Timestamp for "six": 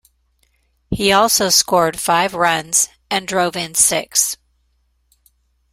3.75-4.35